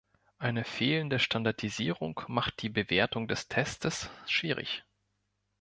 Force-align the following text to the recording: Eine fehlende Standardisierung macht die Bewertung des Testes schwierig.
Eine 0.39 0.63
fehlende 0.63 1.19
Standardisierung 1.19 2.21
macht 2.27 2.63
die 2.63 2.69
Bewertung 2.69 3.27
des 3.27 3.49
Testes 3.49 4.09
schwierig. 4.25 4.83